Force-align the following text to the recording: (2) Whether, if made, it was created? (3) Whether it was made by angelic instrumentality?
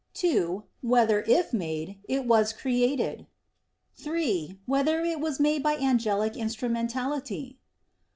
(2) 0.15 0.63
Whether, 0.81 1.21
if 1.27 1.53
made, 1.53 1.99
it 2.09 2.25
was 2.25 2.53
created? 2.53 3.27
(3) 3.93 4.57
Whether 4.65 5.01
it 5.03 5.19
was 5.19 5.39
made 5.39 5.61
by 5.61 5.77
angelic 5.77 6.35
instrumentality? 6.35 7.59